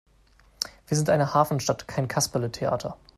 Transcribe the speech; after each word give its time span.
Wir 0.87 0.97
sind 0.97 1.11
eine 1.11 1.35
Hafenstadt, 1.35 1.87
kein 1.87 2.07
Kasperletheater! 2.07 2.97